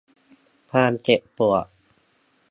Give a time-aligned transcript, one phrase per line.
[0.71, 1.65] ความเจ็บปวด